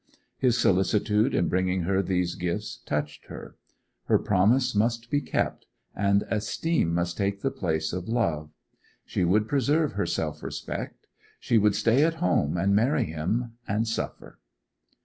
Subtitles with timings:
[0.39, 3.55] His solicitude in bringing her these gifts touched her;
[4.05, 8.49] her promise must be kept, and esteem must take the place of love.
[9.05, 11.05] She would preserve her self respect.
[11.39, 14.39] She would stay at home, and marry him, and suffer.